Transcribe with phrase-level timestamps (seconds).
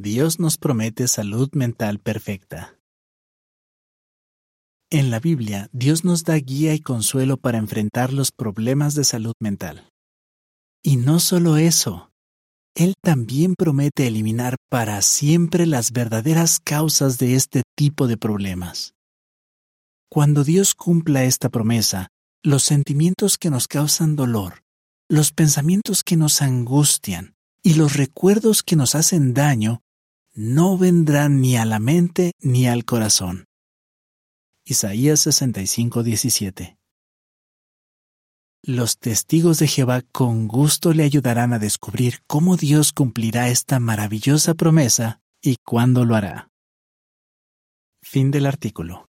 [0.00, 2.78] Dios nos promete salud mental perfecta.
[4.90, 9.32] En la Biblia, Dios nos da guía y consuelo para enfrentar los problemas de salud
[9.40, 9.90] mental.
[10.84, 12.12] Y no solo eso,
[12.76, 18.94] Él también promete eliminar para siempre las verdaderas causas de este tipo de problemas.
[20.08, 22.06] Cuando Dios cumpla esta promesa,
[22.44, 24.62] los sentimientos que nos causan dolor,
[25.08, 27.34] los pensamientos que nos angustian
[27.64, 29.82] y los recuerdos que nos hacen daño
[30.38, 33.46] no vendrán ni a la mente ni al corazón.
[34.64, 36.78] Isaías 65, 17.
[38.62, 44.54] Los testigos de Jehová con gusto le ayudarán a descubrir cómo Dios cumplirá esta maravillosa
[44.54, 46.52] promesa y cuándo lo hará.
[48.00, 49.08] Fin del artículo.